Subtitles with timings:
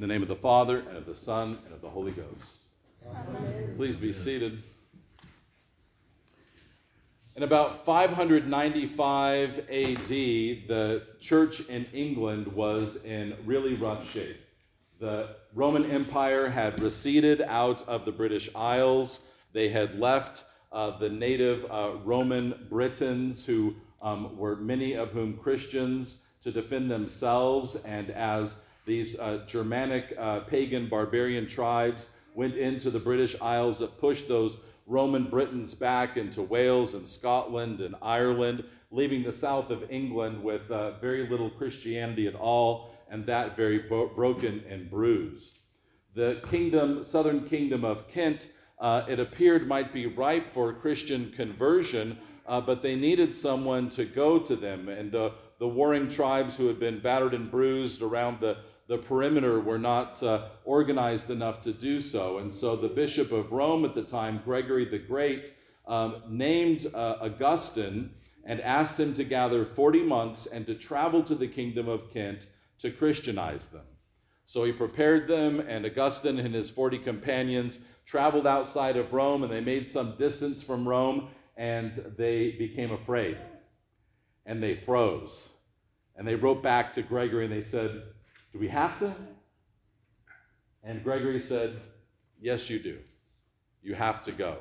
[0.00, 2.60] In the name of the Father, and of the Son, and of the Holy Ghost.
[3.06, 3.74] Amen.
[3.76, 4.56] Please be seated.
[7.36, 14.38] In about 595 AD, the church in England was in really rough shape.
[15.00, 19.20] The Roman Empire had receded out of the British Isles.
[19.52, 25.36] They had left uh, the native uh, Roman Britons, who um, were many of whom
[25.36, 27.74] Christians, to defend themselves.
[27.84, 28.56] And as
[28.86, 34.58] these uh, Germanic uh, pagan barbarian tribes went into the British Isles that pushed those
[34.86, 40.68] Roman Britons back into Wales and Scotland and Ireland, leaving the south of England with
[40.70, 45.58] uh, very little Christianity at all, and that very broken and bruised.
[46.14, 48.48] The kingdom, southern kingdom of Kent,
[48.80, 54.04] uh, it appeared might be ripe for Christian conversion, uh, but they needed someone to
[54.04, 54.88] go to them.
[54.88, 58.56] And the, the warring tribes who had been battered and bruised around the
[58.90, 62.38] the perimeter were not uh, organized enough to do so.
[62.38, 65.52] And so the Bishop of Rome at the time, Gregory the Great,
[65.86, 68.10] um, named uh, Augustine
[68.42, 72.48] and asked him to gather 40 monks and to travel to the kingdom of Kent
[72.80, 73.84] to Christianize them.
[74.44, 79.52] So he prepared them, and Augustine and his 40 companions traveled outside of Rome, and
[79.52, 83.38] they made some distance from Rome, and they became afraid.
[84.44, 85.52] And they froze.
[86.16, 88.02] And they wrote back to Gregory and they said,
[88.52, 89.14] do we have to?
[90.82, 91.80] And Gregory said,
[92.40, 92.98] Yes, you do.
[93.82, 94.58] You have to go.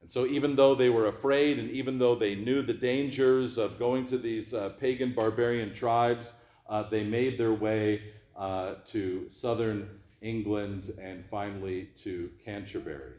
[0.00, 3.78] And so, even though they were afraid and even though they knew the dangers of
[3.78, 6.34] going to these uh, pagan barbarian tribes,
[6.68, 8.02] uh, they made their way
[8.36, 9.88] uh, to southern
[10.20, 13.12] England and finally to Canterbury.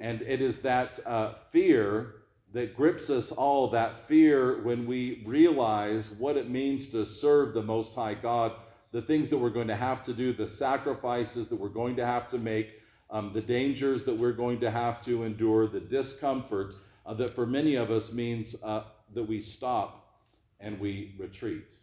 [0.00, 2.14] And it is that uh, fear
[2.56, 7.62] that grips us all, that fear when we realize what it means to serve the
[7.62, 8.52] Most High God,
[8.92, 12.06] the things that we're going to have to do, the sacrifices that we're going to
[12.06, 16.74] have to make, um, the dangers that we're going to have to endure, the discomfort
[17.04, 20.22] uh, that for many of us means uh, that we stop
[20.58, 21.74] and we retreat.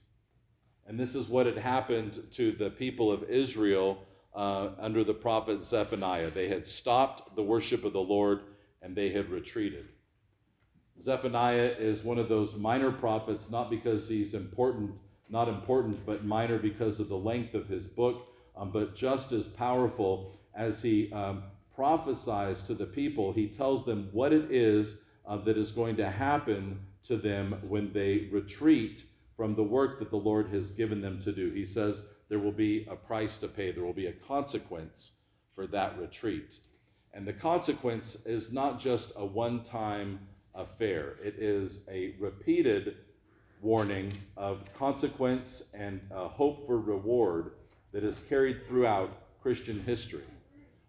[0.88, 4.04] And this is what had happened to the people of Israel
[4.34, 6.32] uh, under the prophet Zephaniah.
[6.32, 8.40] They had stopped the worship of the Lord
[8.82, 9.93] and they had retreated.
[11.00, 14.92] Zephaniah is one of those minor prophets, not because he's important,
[15.30, 19.48] not important, but minor because of the length of his book, um, but just as
[19.48, 21.44] powerful as he um,
[21.76, 23.34] prophesies to the people.
[23.34, 27.92] He tells them what it is uh, that is going to happen to them when
[27.92, 29.06] they retreat
[29.36, 31.50] from the work that the Lord has given them to do.
[31.52, 35.14] He says there will be a price to pay, there will be a consequence
[35.54, 36.60] for that retreat.
[37.14, 40.20] And the consequence is not just a one time
[40.56, 41.16] affair.
[41.24, 42.98] It is a repeated
[43.62, 47.52] warning of consequence and hope for reward
[47.92, 50.24] that is carried throughout Christian history.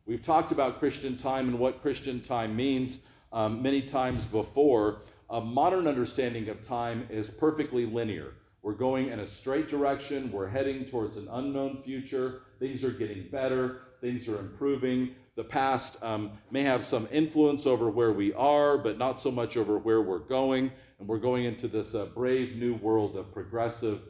[0.07, 3.01] We've talked about Christian time and what Christian time means
[3.33, 5.03] um, many times before.
[5.31, 8.33] A modern understanding of time is perfectly linear.
[8.63, 13.29] We're going in a straight direction, we're heading towards an unknown future, things are getting
[13.29, 18.79] better, things are improving the past um, may have some influence over where we are,
[18.79, 20.71] but not so much over where we're going.
[20.99, 24.01] And we're going into this uh, brave new world of progressive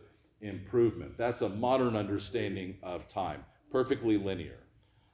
[0.43, 1.17] improvement.
[1.17, 4.59] That's a modern understanding of time, perfectly linear.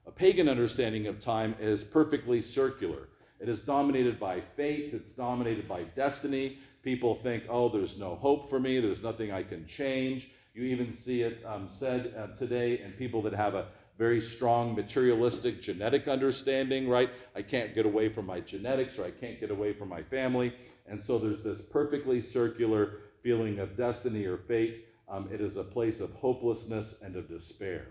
[0.07, 3.09] A pagan understanding of time is perfectly circular.
[3.39, 6.59] It is dominated by fate, it's dominated by destiny.
[6.83, 10.31] People think, oh, there's no hope for me, there's nothing I can change.
[10.55, 13.69] You even see it um, said uh, today in people that have a
[14.01, 17.11] very strong materialistic genetic understanding, right?
[17.37, 20.55] I can't get away from my genetics or I can't get away from my family.
[20.87, 24.87] And so there's this perfectly circular feeling of destiny or fate.
[25.07, 27.89] Um, it is a place of hopelessness and of despair.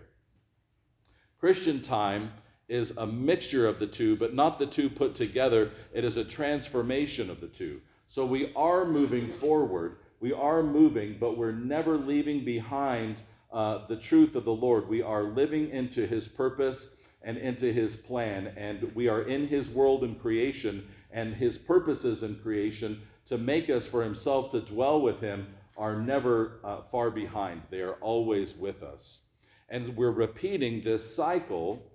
[1.38, 2.32] Christian time
[2.68, 5.70] is a mixture of the two, but not the two put together.
[5.94, 7.82] It is a transformation of the two.
[8.08, 13.22] So we are moving forward, we are moving, but we're never leaving behind
[13.52, 14.88] uh, the truth of the Lord.
[14.88, 19.70] We are living into His purpose and into His plan, and we are in His
[19.70, 25.00] world and creation, and His purposes in creation to make us for Himself, to dwell
[25.00, 27.62] with Him, are never uh, far behind.
[27.70, 29.22] They are always with us.
[29.68, 31.90] And we're repeating this cycle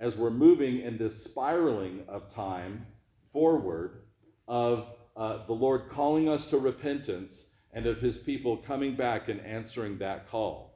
[0.00, 2.86] as we're moving in this spiraling of time
[3.32, 4.02] forward
[4.48, 9.40] of uh, the Lord calling us to repentance and of his people coming back and
[9.40, 10.71] answering that call.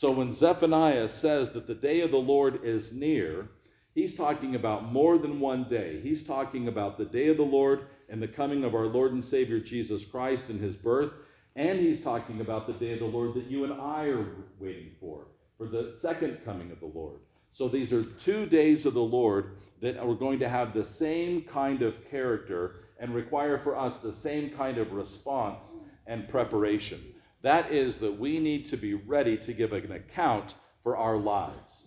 [0.00, 3.50] So when Zephaniah says that the day of the Lord is near,
[3.94, 6.00] he's talking about more than one day.
[6.00, 9.22] He's talking about the day of the Lord and the coming of our Lord and
[9.22, 11.12] Savior Jesus Christ and his birth.
[11.54, 14.26] And he's talking about the day of the Lord that you and I are
[14.58, 15.26] waiting for.
[15.58, 17.20] For the second coming of the Lord.
[17.52, 21.42] So these are two days of the Lord that are going to have the same
[21.42, 27.04] kind of character and require for us the same kind of response and preparation.
[27.42, 31.86] That is, that we need to be ready to give an account for our lives.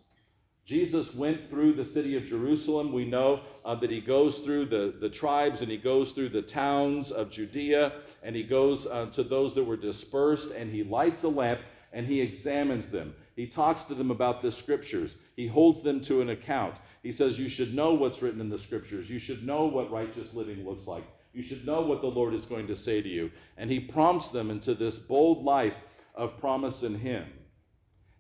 [0.65, 2.93] Jesus went through the city of Jerusalem.
[2.93, 6.41] We know uh, that he goes through the, the tribes and he goes through the
[6.41, 11.23] towns of Judea and he goes uh, to those that were dispersed and he lights
[11.23, 11.59] a lamp
[11.91, 13.13] and he examines them.
[13.35, 15.17] He talks to them about the scriptures.
[15.35, 16.75] He holds them to an account.
[17.01, 19.09] He says, You should know what's written in the scriptures.
[19.09, 21.03] You should know what righteous living looks like.
[21.33, 23.31] You should know what the Lord is going to say to you.
[23.57, 25.75] And he prompts them into this bold life
[26.15, 27.25] of promise in him.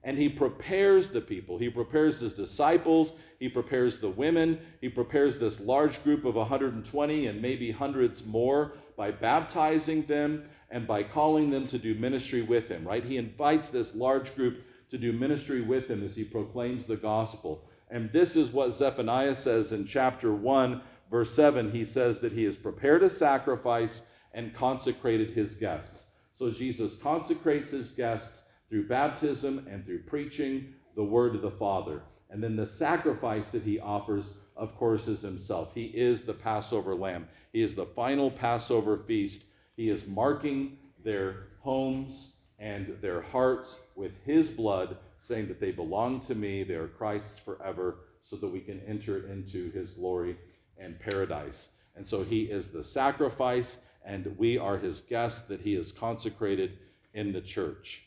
[0.03, 1.57] And he prepares the people.
[1.57, 3.13] He prepares his disciples.
[3.39, 4.59] He prepares the women.
[4.81, 10.87] He prepares this large group of 120 and maybe hundreds more by baptizing them and
[10.87, 13.03] by calling them to do ministry with him, right?
[13.03, 17.63] He invites this large group to do ministry with him as he proclaims the gospel.
[17.89, 20.81] And this is what Zephaniah says in chapter 1,
[21.13, 21.69] verse 7.
[21.69, 24.01] He says that he has prepared a sacrifice
[24.33, 26.07] and consecrated his guests.
[26.31, 32.01] So Jesus consecrates his guests through baptism and through preaching the word of the Father.
[32.31, 35.75] And then the sacrifice that he offers, of course, is himself.
[35.75, 39.43] He is the Passover lamb, he is the final Passover feast
[39.75, 46.21] he is marking their homes and their hearts with his blood, saying that they belong
[46.21, 50.37] to me, they are Christ's forever, so that we can enter into his glory
[50.77, 51.69] and paradise.
[51.95, 56.77] And so he is the sacrifice, and we are his guests that he has consecrated
[57.13, 58.05] in the church.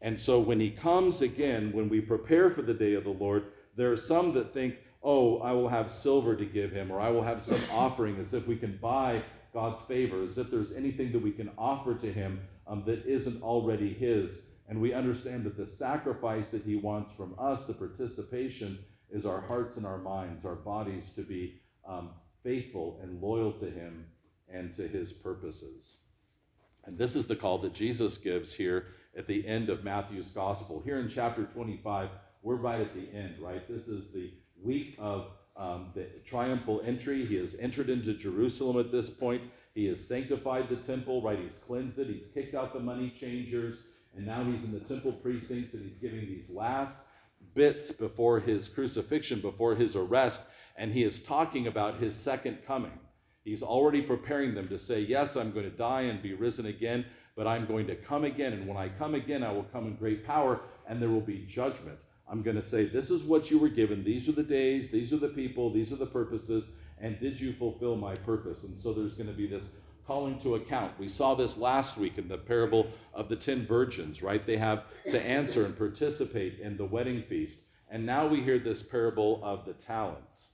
[0.00, 3.44] And so when he comes again, when we prepare for the day of the Lord,
[3.76, 7.10] there are some that think, oh, I will have silver to give him, or I
[7.10, 9.22] will have some offering as if we can buy
[9.54, 13.40] God's favor, as if there's anything that we can offer to Him um, that isn't
[13.40, 14.42] already His.
[14.68, 18.78] And we understand that the sacrifice that He wants from us, the participation,
[19.10, 22.10] is our hearts and our minds, our bodies to be um,
[22.42, 24.06] faithful and loyal to Him
[24.48, 25.98] and to His purposes.
[26.84, 28.86] And this is the call that Jesus gives here
[29.16, 30.82] at the end of Matthew's gospel.
[30.84, 32.10] Here in chapter 25,
[32.42, 33.66] we're right at the end, right?
[33.68, 34.30] This is the
[34.62, 37.24] week of um, the triumphal entry.
[37.24, 39.42] He has entered into Jerusalem at this point.
[39.74, 41.38] He has sanctified the temple, right?
[41.38, 42.08] He's cleansed it.
[42.08, 43.84] He's kicked out the money changers.
[44.16, 46.98] And now he's in the temple precincts and he's giving these last
[47.54, 50.42] bits before his crucifixion, before his arrest.
[50.76, 52.98] And he is talking about his second coming.
[53.44, 57.04] He's already preparing them to say, Yes, I'm going to die and be risen again,
[57.36, 58.54] but I'm going to come again.
[58.54, 61.46] And when I come again, I will come in great power and there will be
[61.46, 61.98] judgment.
[62.28, 64.02] I'm going to say, This is what you were given.
[64.02, 66.68] These are the days, these are the people, these are the purposes,
[66.98, 68.64] and did you fulfill my purpose?
[68.64, 69.72] And so there's going to be this
[70.06, 70.92] calling to account.
[70.98, 74.44] We saw this last week in the parable of the ten virgins, right?
[74.44, 77.60] They have to answer and participate in the wedding feast.
[77.90, 80.53] And now we hear this parable of the talents.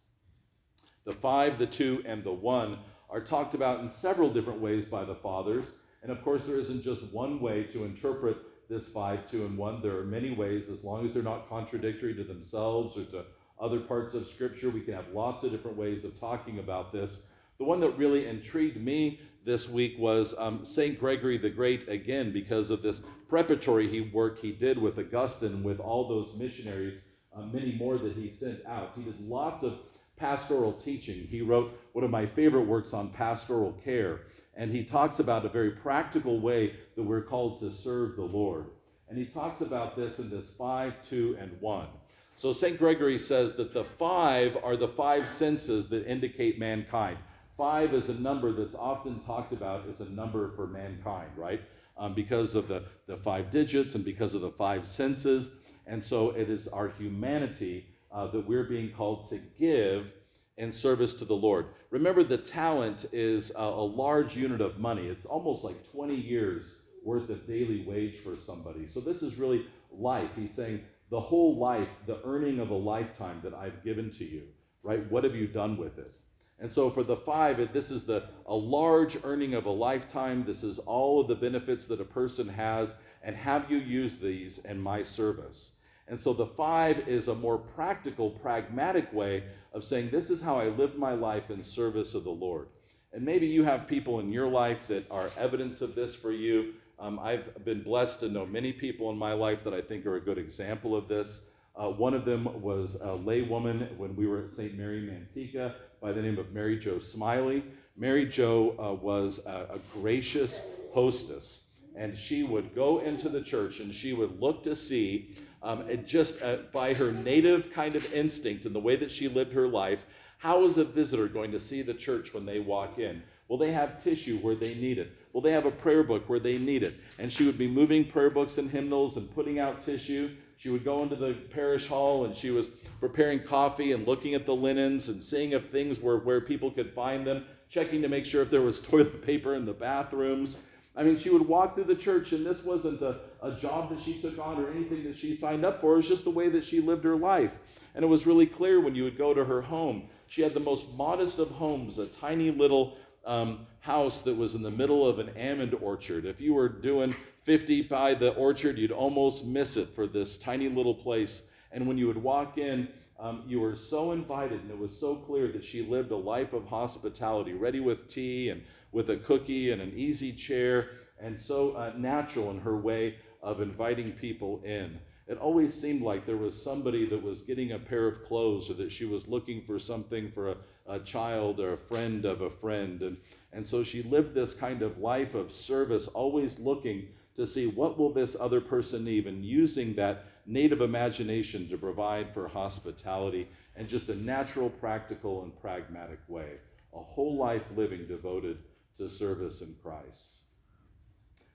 [1.05, 5.05] The five, the two, and the one are talked about in several different ways by
[5.05, 5.67] the fathers.
[6.03, 8.37] And of course, there isn't just one way to interpret
[8.69, 9.83] this 5, 2, and 1.
[9.83, 13.25] There are many ways, as long as they're not contradictory to themselves or to
[13.61, 14.71] other parts of Scripture.
[14.71, 17.25] We can have lots of different ways of talking about this.
[17.59, 20.99] The one that really intrigued me this week was um, St.
[20.99, 26.09] Gregory the Great, again, because of this preparatory work he did with Augustine, with all
[26.09, 27.01] those missionaries,
[27.37, 28.93] uh, many more that he sent out.
[28.97, 29.79] He did lots of
[30.21, 31.27] pastoral teaching.
[31.27, 34.21] He wrote one of my favorite works on pastoral care.
[34.55, 38.67] And he talks about a very practical way that we're called to serve the Lord.
[39.09, 41.87] And he talks about this in this 5, 2, and 1.
[42.35, 42.79] So St.
[42.79, 47.17] Gregory says that the five are the five senses that indicate mankind.
[47.57, 51.61] Five is a number that's often talked about as a number for mankind, right?
[51.99, 55.57] Um, because of the, the five digits and because of the five senses.
[55.87, 60.13] And so it is our humanity uh, that we're being called to give
[60.57, 61.67] in service to the Lord.
[61.91, 65.07] Remember, the talent is a, a, large unit of money.
[65.07, 68.87] It's almost like 20 years worth of daily wage for somebody.
[68.87, 70.31] So, this is really life.
[70.37, 74.43] He's saying, the whole life, the earning of a lifetime that I've given to you,
[74.83, 75.11] right?
[75.11, 76.13] What have you done with it?
[76.61, 80.45] And so for the five, this is the a large earning of a lifetime.
[80.45, 84.59] This is all of the benefits that a person has, and have you used these
[84.59, 85.73] in my service?
[86.11, 90.59] And so the five is a more practical, pragmatic way of saying, This is how
[90.59, 92.67] I lived my life in service of the Lord.
[93.13, 96.75] And maybe you have people in your life that are evidence of this for you.
[96.99, 100.17] Um, I've been blessed to know many people in my life that I think are
[100.17, 101.47] a good example of this.
[101.77, 104.77] Uh, one of them was a laywoman when we were at St.
[104.77, 107.63] Mary Manteca by the name of Mary Jo Smiley.
[107.97, 113.81] Mary Jo uh, was a, a gracious hostess and she would go into the church
[113.81, 115.33] and she would look to see,
[115.63, 119.53] um, just uh, by her native kind of instinct and the way that she lived
[119.53, 120.07] her life,
[120.39, 123.23] how is a visitor going to see the church when they walk in?
[123.49, 125.13] Will they have tissue where they need it?
[125.33, 126.95] Will they have a prayer book where they need it?
[127.19, 130.31] And she would be moving prayer books and hymnals and putting out tissue.
[130.57, 132.69] She would go into the parish hall and she was
[133.01, 136.93] preparing coffee and looking at the linens and seeing if things were where people could
[136.93, 140.59] find them, checking to make sure if there was toilet paper in the bathrooms.
[140.97, 144.01] I mean, she would walk through the church, and this wasn't a, a job that
[144.01, 145.93] she took on or anything that she signed up for.
[145.93, 147.59] It was just the way that she lived her life.
[147.95, 150.09] And it was really clear when you would go to her home.
[150.27, 154.63] She had the most modest of homes, a tiny little um, house that was in
[154.63, 156.25] the middle of an almond orchard.
[156.25, 160.69] If you were doing 50 by the orchard, you'd almost miss it for this tiny
[160.69, 161.45] little place.
[161.73, 165.15] And when you would walk in, um, you were so invited, and it was so
[165.15, 168.63] clear that she lived a life of hospitality, ready with tea and
[168.93, 173.61] with a cookie and an easy chair, and so uh, natural in her way of
[173.61, 174.99] inviting people in.
[175.31, 178.75] It always seemed like there was somebody that was getting a pair of clothes or
[178.75, 180.57] that she was looking for something for a,
[180.89, 183.01] a child or a friend of a friend.
[183.03, 183.17] And,
[183.53, 187.97] and so she lived this kind of life of service, always looking to see what
[187.97, 193.89] will this other person need and using that native imagination to provide for hospitality and
[193.89, 196.59] just a natural, practical, and pragmatic way.
[196.95, 198.59] A whole life living devoted
[198.97, 200.33] to service in Christ.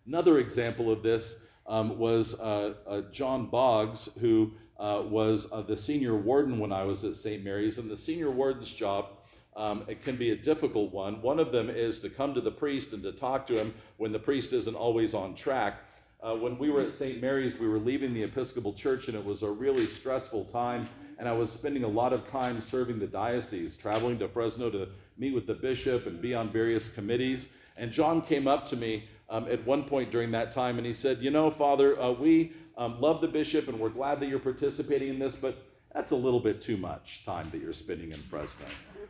[0.08, 1.38] Another example of this
[1.68, 6.84] um, was uh, uh, John Boggs, who uh, was uh, the senior warden when I
[6.84, 7.44] was at St.
[7.44, 7.78] Mary's.
[7.78, 9.08] And the senior warden's job
[9.56, 11.22] um, it can be a difficult one.
[11.22, 14.12] One of them is to come to the priest and to talk to him when
[14.12, 15.80] the priest isn't always on track.
[16.26, 17.22] Uh, when we were at St.
[17.22, 20.90] Mary's, we were leaving the Episcopal Church, and it was a really stressful time.
[21.20, 24.90] And I was spending a lot of time serving the diocese, traveling to Fresno to
[25.20, 27.50] meet with the bishop and be on various committees.
[27.78, 30.94] And John came up to me um, at one point during that time and he
[30.94, 34.40] said, You know, Father, uh, we um, love the bishop and we're glad that you're
[34.40, 35.64] participating in this, but
[35.94, 38.66] that's a little bit too much time that you're spending in Fresno.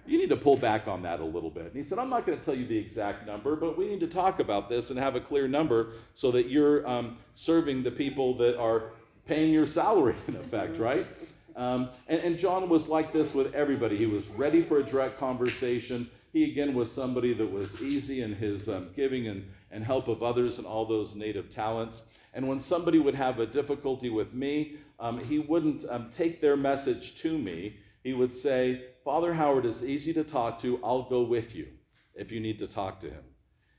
[0.06, 1.66] You need to pull back on that a little bit.
[1.66, 4.00] And he said, I'm not going to tell you the exact number, but we need
[4.02, 7.92] to talk about this and have a clear number so that you're um, serving the
[7.92, 8.92] people that are
[9.26, 11.08] paying your salary, in effect, right?
[11.56, 13.98] Um, and, and John was like this with everybody.
[13.98, 16.10] He was ready for a direct conversation.
[16.34, 20.22] He, again, was somebody that was easy in his um, giving and, and help of
[20.22, 22.04] others and all those native talents.
[22.34, 26.58] And when somebody would have a difficulty with me, um, he wouldn't um, take their
[26.58, 27.78] message to me.
[28.06, 30.80] He would say, Father Howard is easy to talk to.
[30.84, 31.70] I'll go with you
[32.14, 33.24] if you need to talk to him.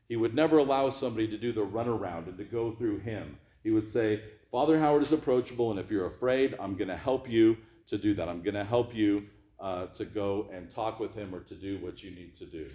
[0.09, 3.39] He would never allow somebody to do the runaround and to go through him.
[3.63, 7.31] He would say, Father Howard is approachable, and if you're afraid, I'm going to help
[7.31, 7.57] you
[7.87, 8.29] to do that.
[8.29, 9.29] I'm going to help you
[9.61, 12.69] uh, to go and talk with him or to do what you need to do.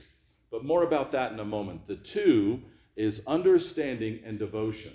[0.52, 1.86] But more about that in a moment.
[1.86, 2.62] The two
[2.96, 4.94] is understanding and devotion.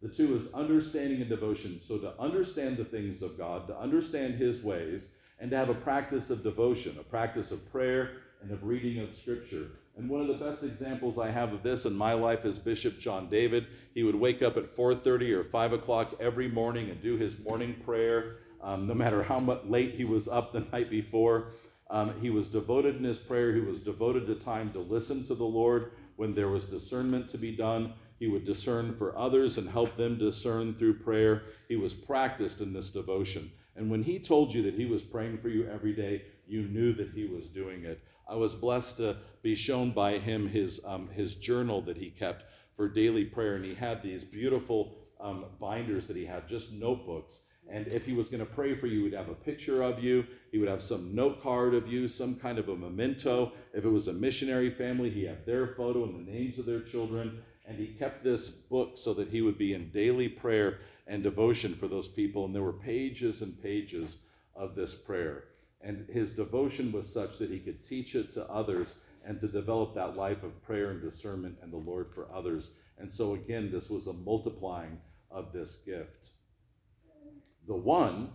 [0.00, 1.82] The two is understanding and devotion.
[1.84, 5.08] So, to understand the things of God, to understand His ways,
[5.40, 9.16] and to have a practice of devotion, a practice of prayer and of reading of
[9.16, 9.68] Scripture.
[9.96, 12.98] And one of the best examples I have of this in my life is Bishop
[12.98, 13.66] John David.
[13.94, 17.74] He would wake up at 4:30 or 5 o'clock every morning and do his morning
[17.84, 21.48] prayer, um, no matter how much late he was up the night before.
[21.90, 23.52] Um, he was devoted in his prayer.
[23.52, 27.38] He was devoted to time to listen to the Lord when there was discernment to
[27.38, 27.94] be done.
[28.18, 31.42] He would discern for others and help them discern through prayer.
[31.68, 33.50] He was practiced in this devotion.
[33.80, 36.92] And when he told you that he was praying for you every day, you knew
[36.92, 37.98] that he was doing it.
[38.28, 42.44] I was blessed to be shown by him his, um, his journal that he kept
[42.74, 43.56] for daily prayer.
[43.56, 47.46] And he had these beautiful um, binders that he had, just notebooks.
[47.70, 50.26] And if he was going to pray for you, he'd have a picture of you.
[50.52, 53.52] He would have some note card of you, some kind of a memento.
[53.72, 56.80] If it was a missionary family, he had their photo and the names of their
[56.80, 57.40] children.
[57.66, 61.74] And he kept this book so that he would be in daily prayer and devotion
[61.74, 62.44] for those people.
[62.46, 64.18] And there were pages and pages
[64.54, 65.44] of this prayer.
[65.82, 68.94] And his devotion was such that he could teach it to others
[69.26, 72.70] and to develop that life of prayer and discernment and the Lord for others.
[72.96, 74.98] And so, again, this was a multiplying
[75.32, 76.30] of this gift.
[77.66, 78.30] The one,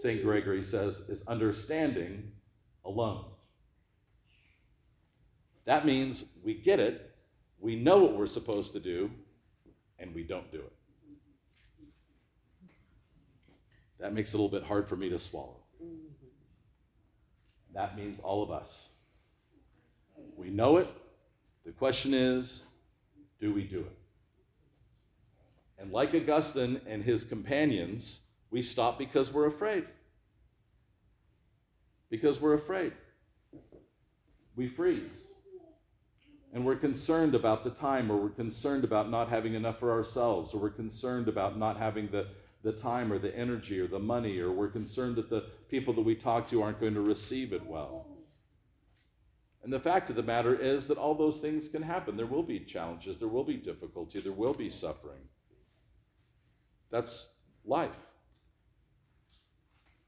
[0.00, 0.22] St.
[0.22, 2.32] Gregory says, is understanding
[2.86, 3.26] alone.
[5.66, 7.10] That means we get it,
[7.58, 9.10] we know what we're supposed to do,
[9.98, 10.75] and we don't do it.
[13.98, 15.56] That makes it a little bit hard for me to swallow.
[15.82, 16.26] Mm-hmm.
[17.74, 18.92] That means all of us.
[20.36, 20.88] We know it.
[21.64, 22.64] The question is,
[23.40, 23.98] do we do it?
[25.78, 29.84] And like Augustine and his companions, we stop because we're afraid.
[32.08, 32.92] Because we're afraid.
[34.54, 35.32] We freeze.
[36.56, 40.54] and we're concerned about the time, or we're concerned about not having enough for ourselves,
[40.54, 42.26] or we're concerned about not having the,
[42.62, 46.02] the time or the energy or the money, or we're concerned that the people that
[46.02, 48.06] we talk to aren't going to receive it well.
[49.62, 52.16] And the fact of the matter is that all those things can happen.
[52.16, 55.22] There will be challenges, there will be difficulty, there will be suffering.
[56.90, 57.30] That's
[57.64, 58.12] life.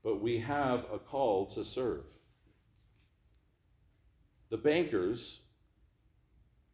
[0.05, 2.05] But we have a call to serve.
[4.51, 5.43] The bankers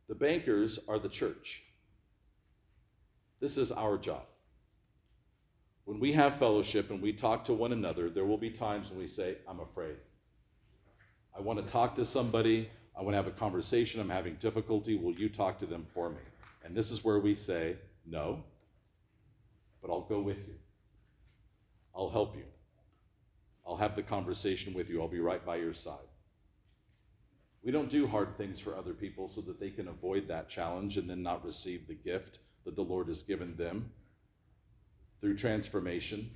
[0.09, 1.65] the bankers are the church.
[3.41, 4.27] This is our job.
[5.95, 8.99] When we have fellowship and we talk to one another, there will be times when
[8.99, 9.95] we say, I'm afraid.
[11.33, 12.69] I want to talk to somebody.
[12.99, 14.01] I want to have a conversation.
[14.01, 14.97] I'm having difficulty.
[14.97, 16.19] Will you talk to them for me?
[16.65, 18.43] And this is where we say, No,
[19.81, 20.57] but I'll go with you.
[21.95, 22.47] I'll help you.
[23.65, 25.01] I'll have the conversation with you.
[25.01, 26.11] I'll be right by your side.
[27.63, 30.97] We don't do hard things for other people so that they can avoid that challenge
[30.97, 33.93] and then not receive the gift that the Lord has given them
[35.21, 36.31] through transformation,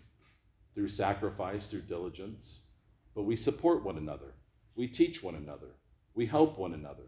[0.75, 2.63] through sacrifice, through diligence.
[3.15, 4.35] But we support one another,
[4.75, 5.75] we teach one another,
[6.15, 7.05] we help one another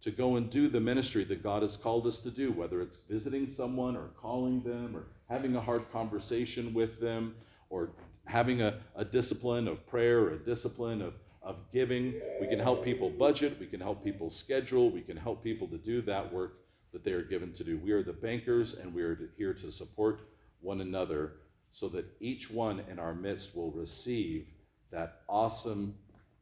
[0.00, 2.96] to go and do the ministry that God has called us to do, whether it's
[3.08, 7.36] visiting someone or calling them or having a hard conversation with them
[7.70, 7.90] or
[8.26, 12.14] having a, a discipline of prayer or a discipline of of giving.
[12.40, 15.78] We can help people budget, we can help people schedule, we can help people to
[15.78, 16.58] do that work
[16.92, 17.78] that they are given to do.
[17.78, 20.20] We are the bankers and we are here to support
[20.62, 21.34] one another
[21.70, 24.50] so that each one in our midst will receive
[24.90, 25.94] that awesome,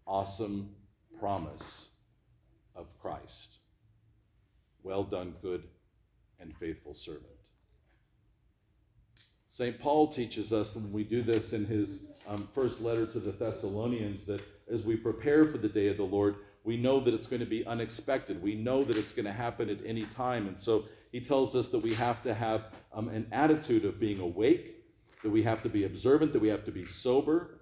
[0.06, 0.70] awesome
[1.18, 1.90] promise
[2.74, 3.58] of Christ.
[4.82, 5.64] Well done, good
[6.40, 7.26] and faithful servant.
[9.46, 9.78] St.
[9.78, 14.24] Paul teaches us, and we do this in his um, first letter to the Thessalonians,
[14.26, 17.40] that as we prepare for the day of the Lord, we know that it's going
[17.40, 18.40] to be unexpected.
[18.42, 20.46] We know that it's going to happen at any time.
[20.46, 24.20] And so he tells us that we have to have um, an attitude of being
[24.20, 24.76] awake,
[25.22, 27.58] that we have to be observant, that we have to be sober.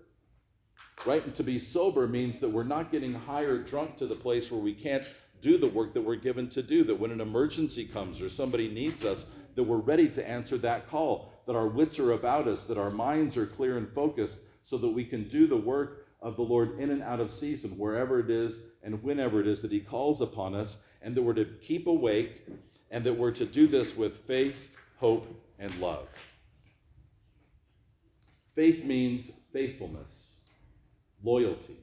[1.06, 1.24] Right?
[1.24, 4.50] And to be sober means that we're not getting high or drunk to the place
[4.50, 5.04] where we can't
[5.40, 8.68] do the work that we're given to do, that when an emergency comes or somebody
[8.68, 12.64] needs us, that we're ready to answer that call, that our wits are about us,
[12.64, 16.36] that our minds are clear and focused, so that we can do the work of
[16.36, 19.72] the Lord in and out of season, wherever it is and whenever it is that
[19.72, 22.46] He calls upon us, and that we're to keep awake,
[22.90, 25.26] and that we're to do this with faith, hope,
[25.58, 26.08] and love.
[28.54, 30.36] Faith means faithfulness,
[31.22, 31.76] loyalty.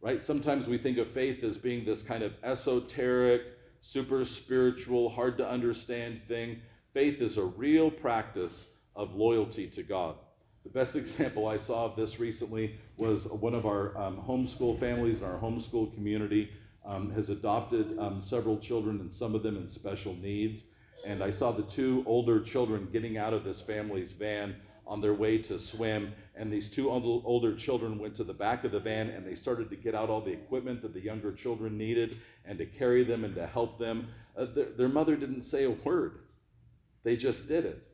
[0.00, 0.22] Right?
[0.22, 3.42] Sometimes we think of faith as being this kind of esoteric,
[3.80, 6.60] super spiritual, hard to understand thing.
[6.92, 10.14] Faith is a real practice of loyalty to God.
[10.62, 15.20] The best example I saw of this recently was one of our um, homeschool families
[15.20, 16.50] in our homeschool community
[16.88, 20.64] um, has adopted um, several children, and some of them in special needs.
[21.06, 24.56] And I saw the two older children getting out of this family's van
[24.88, 26.12] on their way to swim.
[26.34, 29.68] And these two older children went to the back of the van and they started
[29.70, 33.22] to get out all the equipment that the younger children needed and to carry them
[33.24, 34.08] and to help them.
[34.36, 36.20] Uh, their, their mother didn't say a word,
[37.04, 37.87] they just did it.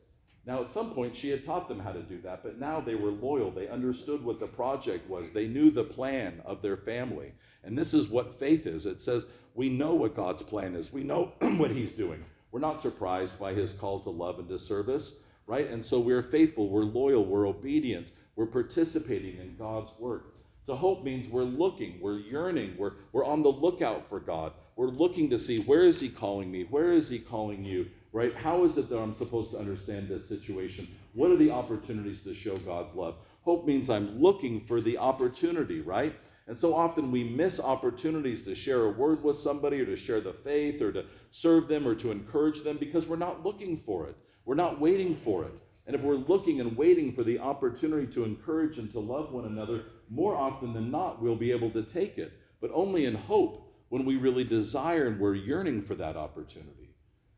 [0.47, 2.95] Now, at some point, she had taught them how to do that, but now they
[2.95, 3.51] were loyal.
[3.51, 7.33] They understood what the project was, they knew the plan of their family.
[7.63, 11.03] And this is what faith is it says, We know what God's plan is, we
[11.03, 12.25] know what He's doing.
[12.53, 15.69] We're not surprised by His call to love and to service, right?
[15.69, 20.35] And so we're faithful, we're loyal, we're obedient, we're participating in God's work.
[20.67, 24.53] To hope means we're looking, we're yearning, we're, we're on the lookout for God.
[24.77, 26.65] We're looking to see where is He calling me?
[26.65, 27.91] Where is He calling you?
[28.15, 28.33] Right?
[28.33, 30.87] How is it that I'm supposed to understand this situation?
[31.15, 33.17] What are the opportunities to show God's love?
[33.43, 36.15] Hope means I'm looking for the opportunity, right?
[36.47, 40.21] And so often we miss opportunities to share a word with somebody or to share
[40.21, 44.07] the faith or to serve them or to encourage them because we're not looking for
[44.07, 44.17] it.
[44.45, 45.53] We're not waiting for it.
[45.89, 49.47] And if we're looking and waiting for the opportunity to encourage and to love one
[49.47, 53.75] another, more often than not, we'll be able to take it, but only in hope
[53.89, 56.84] when we really desire and we're yearning for that opportunity.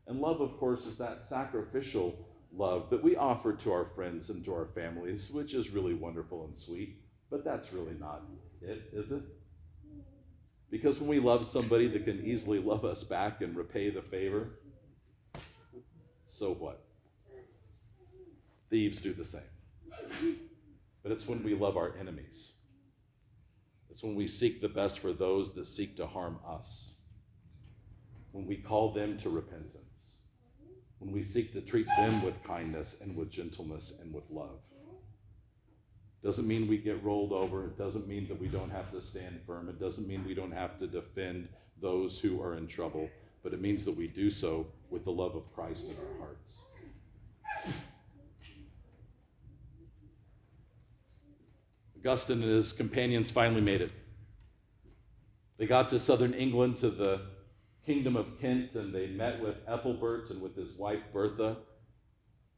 [0.07, 2.17] And love, of course, is that sacrificial
[2.55, 6.45] love that we offer to our friends and to our families, which is really wonderful
[6.45, 7.01] and sweet.
[7.29, 8.21] But that's really not
[8.61, 9.23] it, is it?
[10.69, 14.59] Because when we love somebody that can easily love us back and repay the favor,
[16.25, 16.83] so what?
[18.69, 19.41] Thieves do the same.
[21.03, 22.53] But it's when we love our enemies.
[23.89, 26.93] It's when we seek the best for those that seek to harm us.
[28.31, 29.86] When we call them to repentance
[30.99, 34.65] when we seek to treat them with kindness and with gentleness and with love.
[36.23, 37.65] Doesn't mean we get rolled over.
[37.65, 39.69] It doesn't mean that we don't have to stand firm.
[39.69, 41.47] It doesn't mean we don't have to defend
[41.79, 43.09] those who are in trouble,
[43.43, 46.63] but it means that we do so with the love of Christ in our hearts.
[51.99, 53.91] Augustine and his companions finally made it.
[55.57, 57.21] They got to southern England to the
[57.87, 61.55] kingdom of Kent and they met with Ethelbert and with his wife Bertha.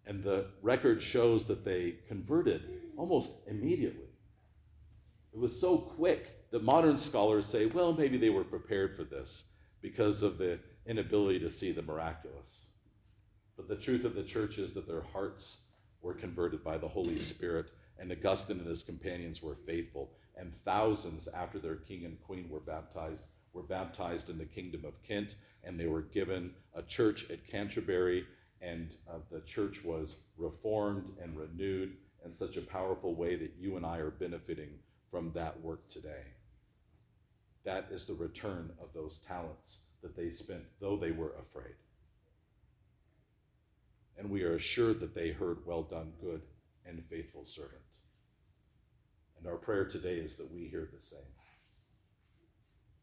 [0.08, 2.63] And the record shows that they converted
[2.98, 4.10] almost immediately.
[5.32, 9.46] It was so quick that modern scholars say, well, maybe they were prepared for this
[9.82, 12.72] because of the inability to see the miraculous.
[13.56, 15.65] But the truth of the church is that their hearts
[16.02, 20.10] were converted by the Holy Spirit, and Augustine and his companions were faithful.
[20.36, 25.02] And thousands after their king and queen were baptized were baptized in the kingdom of
[25.04, 28.26] Kent, and they were given a church at Canterbury,
[28.62, 33.78] and uh, the church was reformed and renewed in such a powerful way that you
[33.78, 36.24] and I are benefiting from that work today.
[37.64, 41.76] That is the return of those talents that they spent, though they were afraid.
[44.18, 46.42] And we are assured that they heard, Well done, good
[46.86, 47.82] and faithful servant.
[49.38, 51.38] And our prayer today is that we hear the same.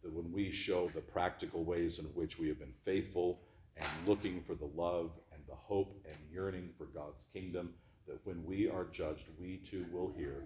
[0.06, 3.40] That when we show the practical ways in which we have been faithful
[3.76, 7.74] and looking for the love and the hope and yearning for God's kingdom,
[8.06, 10.44] that when we are judged, we too will hear,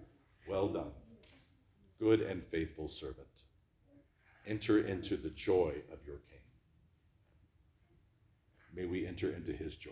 [0.49, 0.93] Well done,
[1.99, 3.27] good and faithful servant.
[4.47, 6.39] Enter into the joy of your King.
[8.73, 9.91] May we enter into his joy.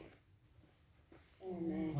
[1.43, 1.93] Amen.